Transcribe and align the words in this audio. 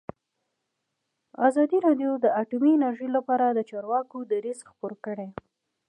ازادي 1.47 1.77
راډیو 1.87 2.11
د 2.19 2.25
اټومي 2.41 2.71
انرژي 2.75 3.09
لپاره 3.17 3.45
د 3.49 3.59
چارواکو 3.69 4.17
دریځ 4.31 4.59
خپور 4.69 4.93
کړی. 5.05 5.29